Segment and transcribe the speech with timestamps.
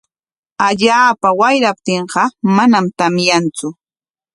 [0.67, 2.23] Allaapa wayraptinqa
[2.55, 3.67] manam tamyantsu.